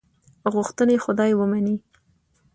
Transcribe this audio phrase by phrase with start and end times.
[0.53, 1.75] غوښتنې خدای ومني.